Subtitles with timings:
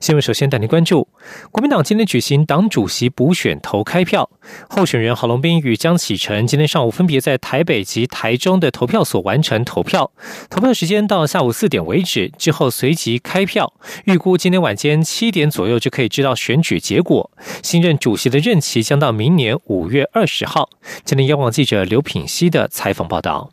[0.00, 1.06] 新闻首先带您关注，
[1.52, 4.30] 国民党今天举行党主席补选投开票，
[4.70, 10.10] 候选人郝龙斌与江启臣今天上午分别在台北及台中的投票所完成投票，
[10.48, 13.74] 投票时间到下午四点为止，之后随即开票，
[14.04, 17.30] 预估今天晚间七点左右就可以知道选举结果。
[17.62, 20.70] 新任主席的任期将到明年五月二十号。
[21.04, 23.50] 今天央广记者刘品熙的采访报道。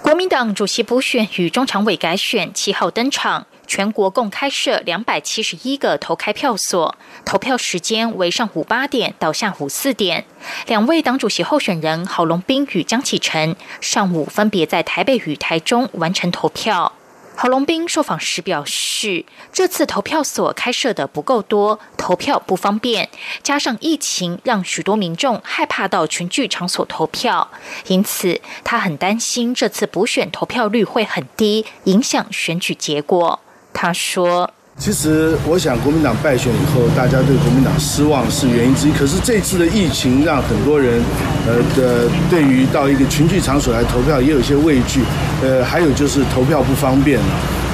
[0.00, 3.47] 国民党主席补选与中常委改选七号登场。
[3.68, 10.24] 全国共开设两百七十一个投开票所，投票时间为上午八点到下午四点。
[10.66, 16.92] 两位党主席候选人郝龙斌与江启臣上午分别在台北与台中完成投票。
[17.36, 23.08] 郝龙斌受访时表示，这次投票所开设的不够多，投票不方便，
[23.44, 27.48] 加上疫情让许多民众害怕到群聚场所投票，
[27.86, 33.38] 因此他很担心这次补选投票率会很低，影响选举结果。
[33.80, 38.92] 他说：“其实，我想国民党败选以后，大家对国民党失望是原因之一。
[38.92, 41.00] 可是这次的疫情让很多人，
[41.46, 45.02] 呃的对于到一个群聚场所来投票也有一些畏惧。
[45.44, 47.20] 呃，还有就是投票不方便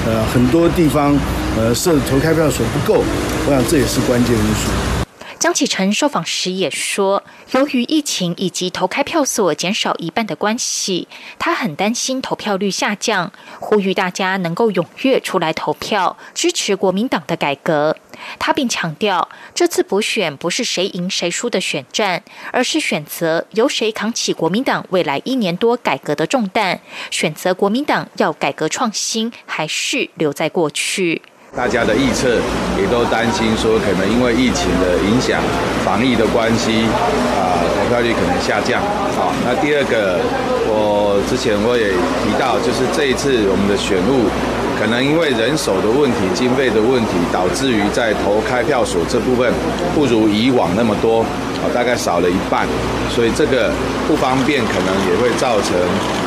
[0.05, 1.17] 呃，很多地方
[1.57, 3.03] 呃设投开票所不够，
[3.47, 4.69] 我想这也是关键因素。”
[5.37, 17.95] 江启臣受访时也说，由于疫情以及投开票所减少一半的关系，他很担心投票率下降，呼吁大家能够踊跃出来投票，支持国民党的改革。
[18.39, 26.79] 他并强调，这次补选不是谁赢谁输的选战，而是选择由谁扛起国民党未来一年多改革的重担，
[27.11, 31.21] 选择国民党要改革创新，还是留在过去。
[31.55, 32.35] 大家的预测
[32.77, 35.39] 也都担心说，可能因为疫情的影响、
[35.85, 36.83] 防疫的关系，
[37.31, 38.81] 啊，投票率可能下降。
[39.15, 40.19] 好，那第二个，
[40.67, 44.27] 我之前我也提到，就是这一次我们的选务，
[44.75, 49.47] 可能因为人手的问题、经费的问题，导致于在投开票所这部分
[49.95, 51.23] 不如以往那么多，
[51.63, 52.67] 啊，大概少了一半，
[53.07, 53.71] 所以这个
[54.11, 55.71] 不方便，可能也会造成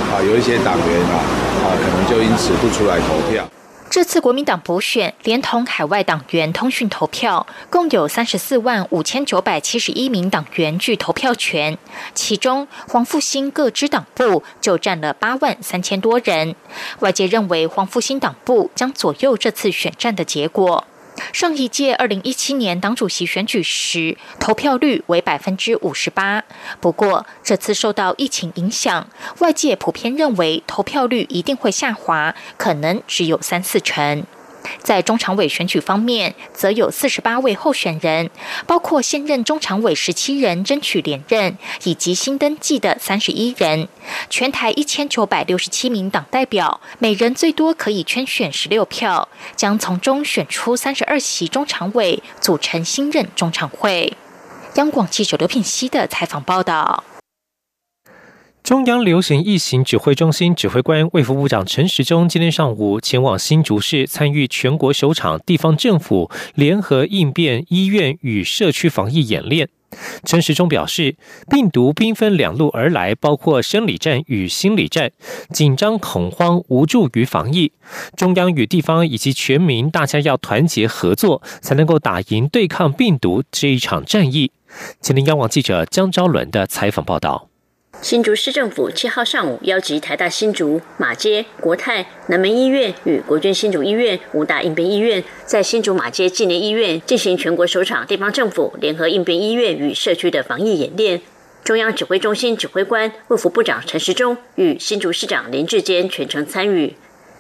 [0.09, 1.21] 啊，有一些党员啊，
[1.69, 3.45] 啊，可能就因此不出来投票。
[3.91, 11.79] 这次国民党补选，连同海外党员通讯投票，共有三十四万五千九百七十一名党员具投票权，
[12.15, 16.55] 其中黄复兴各支党部就占了八万三千多人。
[17.01, 20.85] 外界认为黄复兴党部将左右这次选战的结果。
[21.33, 26.45] 上一届二零一七年党主席选举时，投票率为百分之五十八。
[26.81, 29.09] 不过，这次受到疫情影响，
[29.39, 34.25] 外界普遍认为投票率一定会下滑，可能只有三四成。
[34.83, 38.31] 在中常委选举方面，则有四十八位候选人，
[38.67, 43.89] 包括现任中常委十七人争取连任，以及新登记的三十一人。
[44.31, 54.17] 全台一千九百六十七名党代表，每人最多可以圈选十六票，将从中选出三十二席中常委，组成新任中常会。
[54.75, 57.03] 央广记者刘品熙的采访报道。
[58.69, 69.71] 中央流行疫情指挥中心指挥官卫副部长陈时中今天上午前往新竹市参与全国首场地方政府联合应变医院与社区防疫演练。
[70.23, 71.17] 陈时中表示，
[71.49, 75.13] 病毒兵分两路而来，包括生理战与心理战，
[75.51, 77.73] 紧张、恐慌、无助于防疫。
[78.19, 84.53] 中央与地方以及全民，大家要团结合作，才能够打赢对抗病毒这一场战役。
[85.01, 87.48] 今天央网记者江昭伦的采访报道。
[88.01, 101.21] 新竹市政府七号上午邀集台大新竹、马街、国泰、南门医院与国军新竹医院五大应变医院，在新竹马街纪念医院进行全国首场地方政府联合应变医院与社区的防疫演练。
[101.65, 106.95] 中央指挥中心指挥官卫福部长陈时中与新竹市长林志坚全程参与。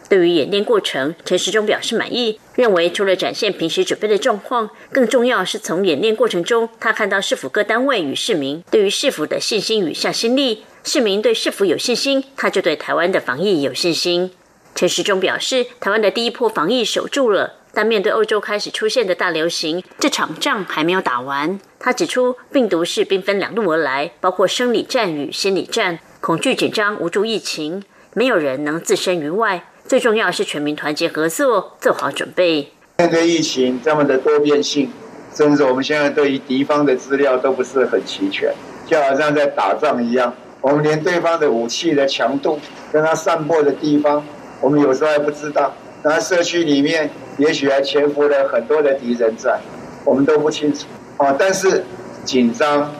[0.09, 10.65] 对于演练过程，陈时中表示满意，认为除了展现平时准备的状况，更重要是从演练过程中，他看到市府各单位与市民对于市府的信心与向心力。
[10.85, 14.31] 市民对市府有信心，他就对台湾的防疫有信心。
[14.75, 21.61] 陈时中表示，台湾的第一波防疫守住了，但面对欧洲开始出现的大流行，这场仗还没有打完。
[21.79, 27.83] 他指出，病毒是兵分两路而来，包括生理战与心理战，恐惧、紧张、无助疫情，
[28.15, 29.68] 没有人能置身于外。
[29.89, 32.69] 最重要是全民团结合作，做好准备。
[32.99, 34.91] 面对疫情这么的多变性，
[35.35, 38.53] 甚至我们现在对于敌方的资料都不是很齐全，
[38.87, 40.35] 就好像在打仗一样。
[40.61, 42.61] 我们连对方的武器的强度
[42.93, 44.23] 跟他散播的地方，
[44.61, 45.73] 我们有时候还不知道。
[46.03, 47.09] 那社区里面
[47.39, 49.59] 也许还潜伏了很多的敌人在，
[50.05, 50.85] 我们都不清楚。
[51.17, 51.83] 啊，但是
[52.27, 52.93] 紧张、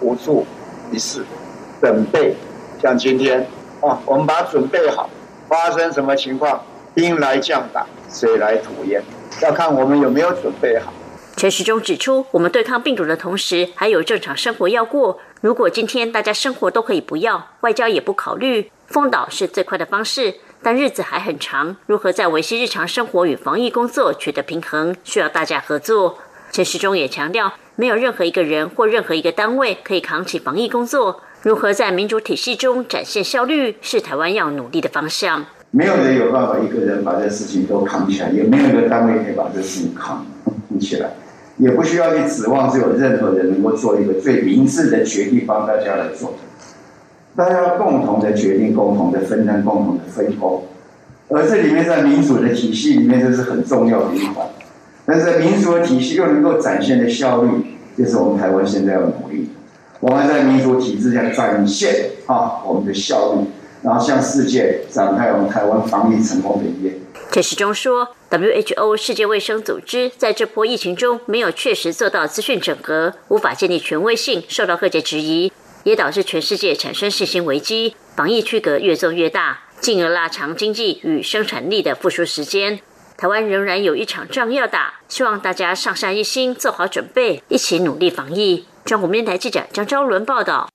[0.00, 0.44] 无助、
[0.90, 1.24] 一事、
[1.80, 2.34] 准备，
[2.82, 3.46] 像今天
[3.80, 5.08] 啊，我们把它准备好，
[5.52, 6.64] 发生什么情况，
[6.94, 9.02] 兵来将挡，水来土掩，
[9.42, 10.90] 要看我们有没有准备好。
[11.36, 15.20] 陈时中指出，我们对抗病毒的同时，还有正常生活要过。
[15.42, 20.36] 如果今天大家生活都可以不要，外交也不考虑，封岛是最快的方式。
[20.62, 26.16] 但日子还很长，如何在维系日常生活与防疫工作取得平衡，需要大家合作。
[26.50, 31.20] 陈时中也强调，没有任何一个人或任何一个单位可以扛起防疫工作。
[31.44, 35.44] 如何在民主体系中展现效率，是台湾要努力的方向。
[35.72, 41.10] 没有人有办法一个人把这事情都扛起来，也没有一个单位可以把这事情扛扛起来，
[41.56, 46.34] 也不需要去指望只有任何人能够做一个最明智的决定帮大家来做。
[47.34, 50.62] 大家共同的决定，共同的分担，共同的分工，
[51.28, 54.46] 而这里面在民主的体系里面，这是很重要的一环。
[55.04, 57.50] 但是民主的体系又能够展现的效率，
[57.98, 59.48] 就是我们台湾现在要努力。
[60.02, 63.46] 我们在民主体制下展现啊我们的效率，
[63.84, 66.98] 然后向世界展开我们台湾防疫成功的一页。
[67.30, 75.52] 陈时中说，WHO 世界卫生组织在这波疫情中没有确实做到资讯整合，无法建立权威性，受到各界质疑。
[75.84, 82.80] 也导致全世界产生信心危机，防疫区隔越做越大，进而拉长经济与生产力的复苏时间。
[83.16, 88.64] 台湾仍然有一场仗要打，希望大家上下一心，做好准备，一起努力防疫。
[88.84, 90.68] 中国面台记者张昭伦报道。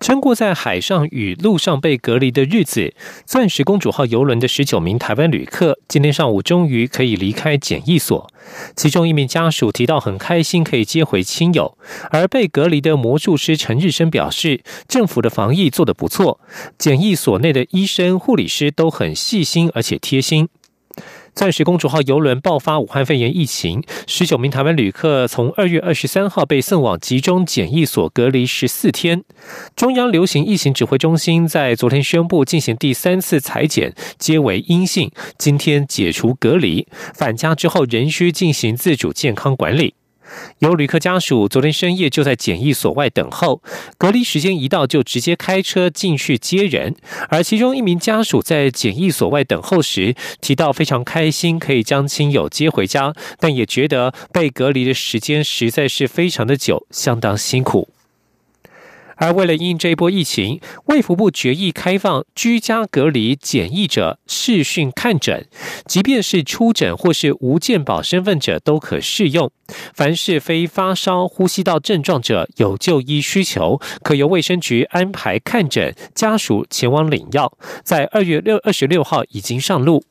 [0.00, 2.92] 撑过在海上与陆上被隔离的日子，
[3.24, 8.28] 钻石公主号游轮的十九名台湾旅客今天上午终于可以离开检疫所。
[8.74, 11.78] 其中一名家属提到很开心可以接回亲友，
[12.10, 16.40] 而被隔离的魔术师陈日生表示，政府的防疫做得不错，
[16.76, 20.48] 检疫所内的医生、护理师都很细心而且贴心。
[21.34, 29.24] 钻石公主号邮轮爆发武汉肺炎疫情，十九名台湾旅客从二月二十三号被送往集中检疫所隔离十四天。
[29.74, 39.94] 中央流行疫情指挥中心在昨天宣布进行第三次裁剪，皆为阴性，今天解除隔离，返家之后仍需进行自主健康管理。
[40.58, 43.62] 有旅客家属昨天深夜就在检疫所外等候，
[43.98, 46.94] 隔离时间一到就直接开车进去接人。
[47.28, 57.88] 而其中一名家属在检疫所外等候时提到，非常开心可以将亲友接回家，但也觉得被隔离的时间实在是非常的久，相当辛苦。
[59.16, 65.46] 而为了应这一波疫情，卫福部决议开放居家隔离检疫者视讯看诊，
[65.86, 69.50] 即便是出诊或是无健保身份者都可适用。
[69.94, 77.56] 凡是非发烧、呼吸道症状者有就医需求，可由卫生局安排看诊，家属前往领药。
[77.82, 80.04] 在二月六二十六号已经上路。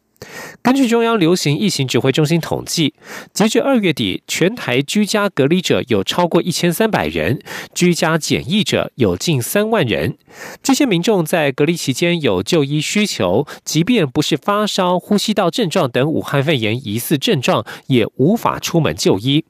[0.62, 2.94] 根据中央流行疫情指挥中心统计，
[3.34, 7.42] 截至二月底，全台居家隔离者有超过一千三百人，
[7.74, 10.18] 居家检疫者有近三万人。
[10.62, 19.46] 这些民众在隔离期间有就医需求，即便不是发烧、呼吸道症状等武汉肺炎疑似症状，也无法出门就医。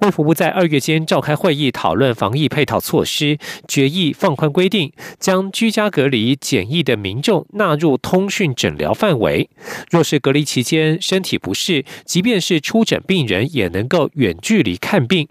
[0.00, 9.50] 卫福部在二月间召开会议，讨论防疫配套措施，决议放宽规定，将居家隔离检疫的民众纳入通讯诊疗范围。
[9.90, 15.28] 若是隔离期间身体不适，即便是出诊病人，也能够远距离看病。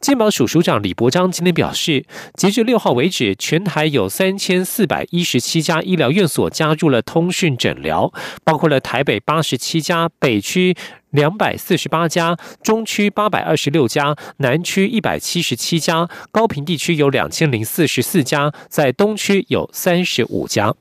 [0.00, 2.04] 健保署署长李伯章今天表示，
[2.34, 8.12] 截至六号为止，全台有三千四百一十七家医疗院所加入了通讯诊疗，
[8.44, 10.76] 包括了台北八十七家、北区
[11.08, 20.74] 两百四十八家、中区八百二十六家、南区一百七十七家、高平地区有两千零四十四家，在东区有三十五家。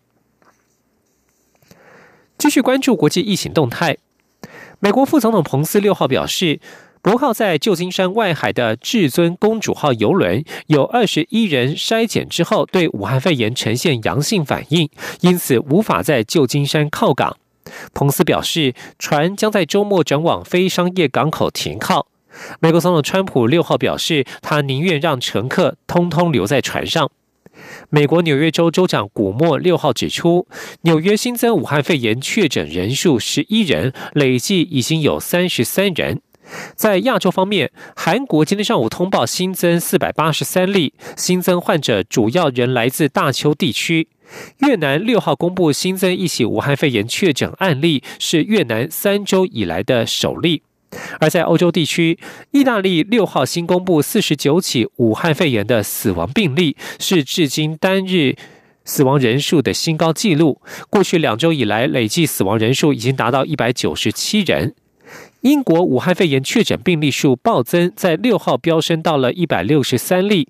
[2.38, 3.98] 继续关注国际疫情动态，
[4.80, 6.60] 美国副总统彭斯六号表示。
[7.04, 17.36] 泊靠在旧金山外海的至尊公主号游轮，有二十一人筛检之后对武汉肺炎呈现阳性反应，因此无法在旧金山靠港。
[17.94, 22.08] 彭斯表示，船将在周末转往非商业港口停靠。
[22.62, 27.12] 美国总统川普六号表示，他宁愿让乘客通通留在船上。
[27.90, 30.48] 美国纽约州州长古默六号指出，
[30.84, 36.22] 纽约新增武汉肺炎确诊人数十一人，累计已经有三十三人。
[36.76, 44.08] 在亚洲方面，韩国今天上午通报新增四百八十三例新增患者，主要人来自大邱地区。
[44.60, 50.64] 越南六号公布新增一起武汉肺炎确诊案例，是越南三周以来的首例。
[51.20, 52.20] 而在欧洲地区，
[52.52, 58.36] 意大利六号新公布四十九起武汉肺炎的死亡病例，是至今单日
[58.86, 60.62] 死亡人数的新高纪录。
[60.90, 64.76] 过去两周以来，累计死亡人数已经达到一百九十七人。
[65.44, 70.48] 英国武汉肺炎确诊病例数暴增，在六号飙升到了一百六十三例。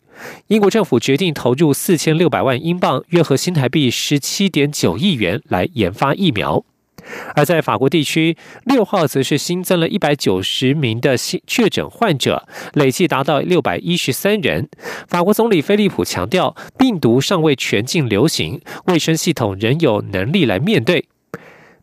[0.50, 6.64] 英国政府决定投入四千六百万英镑（约合新台币十七点九亿元）来研发疫苗。
[7.36, 14.70] 而在法国地区，六号则是新增了一百九十名的新确诊患者，累计达到六百一十三人。
[15.08, 21.08] 法国总理菲利普强调，病毒尚未全境流行，卫生系统仍有能力来面对。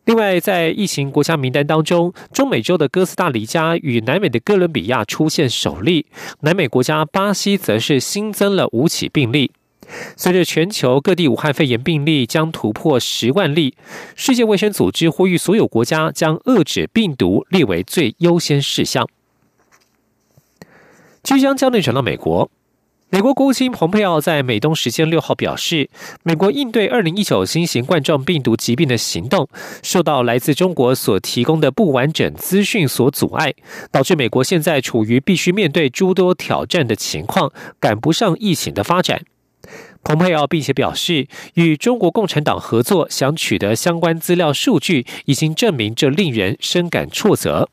[0.05, 6.07] 另外，在疫情国家名单当中，中美洲的哥斯达黎加与南美的哥伦比亚出现首例，
[6.39, 9.51] 南美国家巴西则是新增了五起病例。
[10.15, 13.75] 随着全球各地武汉肺炎病例将突破十万例，
[14.15, 19.07] 世界卫生组织呼吁所有国家将遏制病毒列为最优先事项。
[21.21, 22.49] 即将焦点转到美国，
[23.13, 25.89] 美国国务卿蓬佩奥在美东时间六号表示，
[26.23, 29.49] 美国应对二零一九新型冠状病毒疾病的行动
[29.83, 33.53] 受到来自中国所提供的不完整资讯所阻碍，
[33.91, 37.51] 导致美国现在处于必须面对诸多挑战的情况，
[37.81, 39.25] 赶不上疫情的发展。
[40.05, 47.67] 蓬佩奥并且表示，与中国共产党合作，想取得相关资料数据，已经证明这令人深感挫折。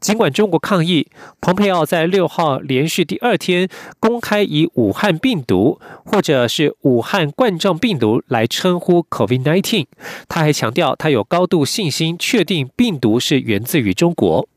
[0.00, 1.06] 尽管中国抗议，
[1.40, 3.68] 蓬佩奥在六号连续第二天
[4.00, 9.86] 公开以武汉病毒或者是武汉冠状病毒来称呼 COVID-19。
[10.28, 14.48] 他还强调，他有高度信心，确定病毒是源自于中国。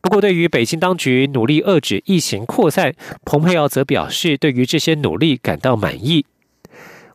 [0.00, 2.94] 不过，对于北京当局努力遏制疫情扩散，
[3.26, 6.24] 蓬佩奥则表示，对于这些努力感到满意。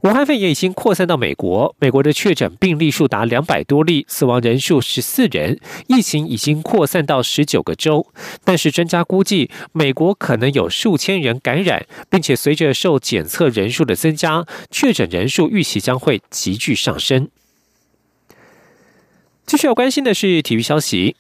[0.04, 5.58] 武汉肺炎已经扩散到美国，美国的确诊病例数达两百多例，死亡人数十四人，
[5.88, 8.06] 疫情已经扩散到十九个州。
[8.44, 17.30] 但是专家估计，美国可能有数千人感染，并且随着受检测人数的增加，确诊人数预期将会急剧上升。
[19.46, 21.16] 继续要关心的是体育消息。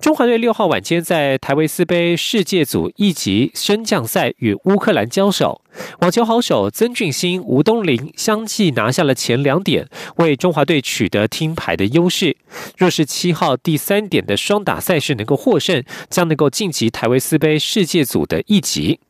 [0.00, 5.62] 中华队六号晚间在台维斯杯世界组一级升降赛与乌克兰交手，
[6.00, 12.36] 网球好手曾俊欣、吴东林相继拿下了前两点，为中华队取得听牌的优势。
[12.76, 19.00] 若是七号第三点的双打赛事能够获胜，将能够晋级台维斯杯世界组的一级。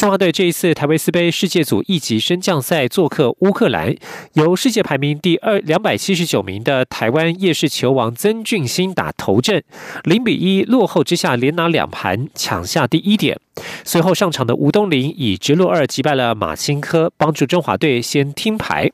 [0.00, 3.94] 中华队这一次台维斯杯世界组一级升降赛做客乌克兰，
[4.32, 9.62] 由世界排名第二两百七十九名的台湾夜市球王曾俊欣打头阵，
[10.04, 13.38] 零比一落后之下连拿两盘抢下第一点。
[13.84, 18.90] 随后上场的吴东林以直落二击败了马钦科，帮助中华队先听牌。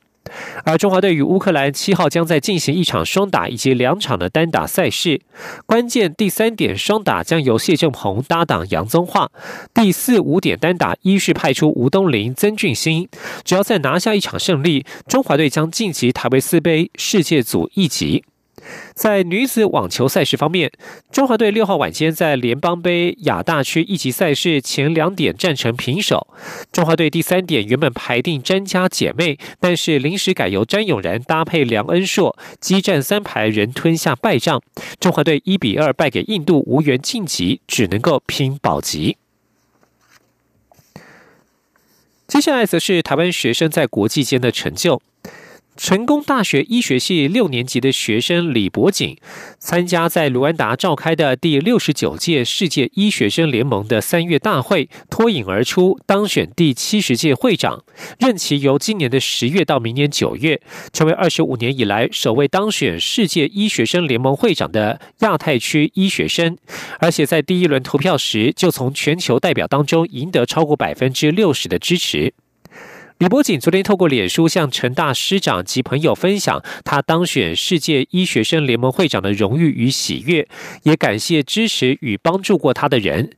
[0.64, 5.20] 而中华队与乌克兰七号将在进行一场双打以及两场的单打赛事，
[5.66, 9.30] 关键第三点双打将由谢正鹏搭档杨宗桦，
[9.74, 13.08] 第四五点单打一是派出吴东林、曾俊欣，
[13.44, 18.24] 只要再拿下一场胜利，中华队将晋级塔维斯杯世界组一级。
[18.94, 20.72] 在女子网球赛事方面，
[21.12, 26.26] 中华队六号晚间在联邦杯亚大区一级赛事前两点战成平手。
[26.72, 34.62] 中华队第三点原本排定詹家姐妹，但是临时改由詹永然搭配梁恩硕，激战三排仍吞下败仗。
[34.98, 39.18] 中华队一比二败给印度，无缘晋级，只能够拼保级。
[42.26, 45.00] 接下来则是台湾学生在国际间的成就。
[45.76, 49.16] 成功大学医学系六年级的学生李博景，
[49.58, 57.84] 参加在卢安达召开的第六十九届世界医学生联盟的三月大会，脱颖而出，当选第七十届会长，
[58.18, 60.60] 任期由今年的十月到明年九月，
[60.92, 66.56] 成为二十五年以来首位当选世界医学生联盟会长的亚太区医学生，
[66.98, 72.32] 而且在第一轮投票时，就从全球代表当中赢得超过百分之六十的支持。
[73.18, 80.46] 李博锦昨天透过脸书向陈大师长及朋友分享他当选世界医学生联盟会长的荣誉与喜悦，
[80.82, 83.30] 也感谢支持与帮助过他的人。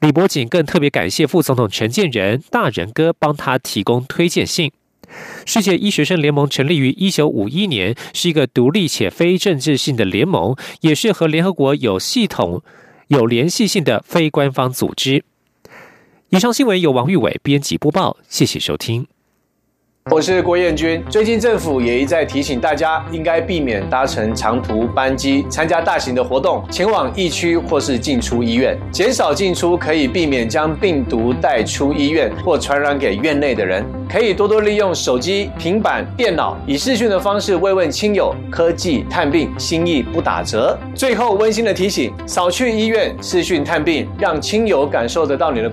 [0.00, 4.72] 李博锦更特别感谢副总统陈建仁大人哥帮他提供推荐信。
[5.46, 12.64] 世界医学生联盟成立于一九五一年，是一个独立且非政治性的联盟，也是和联合国有系统、
[13.06, 15.22] 有联系性的非官方组织。
[16.30, 19.06] 以上新闻由王玉伟编辑播报，谢谢收听。
[20.08, 21.04] 我是郭彦军。
[21.10, 33.84] 最近政府也一再提醒大家，应该避免搭乘长途班机、参加大型的活动、前往疫区或是进出医院，减少进出可以避免将病毒带出医院或传染给院内的人。
[34.08, 38.34] 可以多多利用手机、平板、电脑，以视讯的方式慰问亲友。
[38.50, 40.76] 科技探病，心意不打折。
[40.94, 45.68] 最后温馨的提醒：少去医院视讯探病，让亲友感受得到你的。